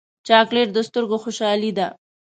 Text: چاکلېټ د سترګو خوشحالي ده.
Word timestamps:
چاکلېټ 0.27 0.67
د 0.73 0.77
سترګو 0.87 1.17
خوشحالي 1.23 1.71
ده. 1.77 1.87